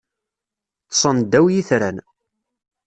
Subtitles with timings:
[0.87, 1.97] Ḍḍsen ddaw yitran.